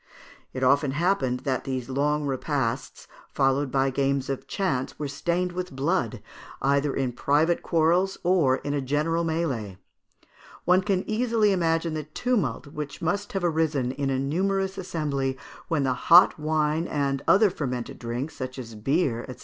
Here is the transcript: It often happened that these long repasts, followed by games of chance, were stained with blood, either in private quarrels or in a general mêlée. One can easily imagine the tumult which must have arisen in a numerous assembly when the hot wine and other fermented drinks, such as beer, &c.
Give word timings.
It 0.51 0.63
often 0.63 0.93
happened 0.93 1.41
that 1.41 1.63
these 1.63 1.87
long 1.87 2.25
repasts, 2.25 3.07
followed 3.29 3.71
by 3.71 3.91
games 3.91 4.31
of 4.31 4.47
chance, 4.47 4.97
were 4.97 5.07
stained 5.07 5.51
with 5.51 5.75
blood, 5.75 6.23
either 6.59 6.95
in 6.95 7.11
private 7.11 7.61
quarrels 7.61 8.17
or 8.23 8.55
in 8.55 8.73
a 8.73 8.81
general 8.81 9.23
mêlée. 9.23 9.77
One 10.65 10.81
can 10.81 11.07
easily 11.07 11.51
imagine 11.51 11.93
the 11.93 12.05
tumult 12.05 12.65
which 12.65 12.99
must 12.99 13.33
have 13.33 13.43
arisen 13.43 13.91
in 13.91 14.09
a 14.09 14.17
numerous 14.17 14.75
assembly 14.75 15.37
when 15.67 15.83
the 15.83 15.93
hot 16.09 16.39
wine 16.39 16.87
and 16.87 17.21
other 17.27 17.51
fermented 17.51 17.99
drinks, 17.99 18.35
such 18.35 18.57
as 18.57 18.73
beer, 18.73 19.23
&c. 19.29 19.35